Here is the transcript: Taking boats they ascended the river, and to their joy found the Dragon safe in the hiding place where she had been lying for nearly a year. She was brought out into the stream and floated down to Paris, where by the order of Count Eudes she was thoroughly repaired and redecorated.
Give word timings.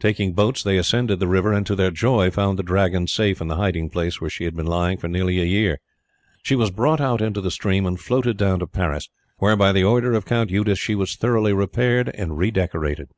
Taking 0.00 0.32
boats 0.32 0.64
they 0.64 0.76
ascended 0.76 1.20
the 1.20 1.28
river, 1.28 1.52
and 1.52 1.64
to 1.68 1.76
their 1.76 1.92
joy 1.92 2.32
found 2.32 2.58
the 2.58 2.64
Dragon 2.64 3.06
safe 3.06 3.40
in 3.40 3.46
the 3.46 3.54
hiding 3.54 3.90
place 3.90 4.20
where 4.20 4.28
she 4.28 4.42
had 4.42 4.56
been 4.56 4.66
lying 4.66 4.98
for 4.98 5.06
nearly 5.06 5.40
a 5.40 5.44
year. 5.44 5.78
She 6.42 6.56
was 6.56 6.72
brought 6.72 7.00
out 7.00 7.20
into 7.22 7.40
the 7.40 7.48
stream 7.52 7.86
and 7.86 7.96
floated 8.00 8.36
down 8.36 8.58
to 8.58 8.66
Paris, 8.66 9.08
where 9.36 9.54
by 9.56 9.70
the 9.70 9.84
order 9.84 10.14
of 10.14 10.24
Count 10.26 10.50
Eudes 10.50 10.80
she 10.80 10.96
was 10.96 11.14
thoroughly 11.14 11.52
repaired 11.52 12.10
and 12.14 12.36
redecorated. 12.36 13.10